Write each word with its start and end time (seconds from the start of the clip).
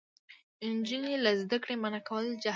نجونې 0.75 1.13
له 1.23 1.31
زده 1.41 1.57
کړې 1.63 1.75
منع 1.83 2.01
کول 2.07 2.25
جهل 2.27 2.39
دی. 2.43 2.49